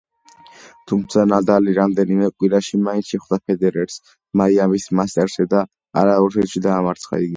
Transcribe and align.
თუმცა 0.91 1.25
ნადალი 1.31 1.75
რამდენიმე 1.79 2.29
კვირაში 2.37 2.79
მაინც 2.87 3.11
შეხვდა 3.15 3.39
ფედერერს 3.51 3.99
მაიამის 4.43 4.89
მასტერსზე 5.01 5.47
და 5.53 5.63
ორ 6.07 6.35
სეტში 6.39 6.65
დაამარცხა 6.69 7.21
იგი. 7.27 7.29